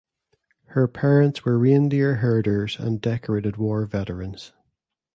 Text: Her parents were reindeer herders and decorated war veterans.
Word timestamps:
Her 0.69 0.87
parents 0.87 1.45
were 1.45 1.59
reindeer 1.59 2.15
herders 2.15 2.79
and 2.79 2.99
decorated 2.99 3.57
war 3.57 3.85
veterans. 3.85 4.51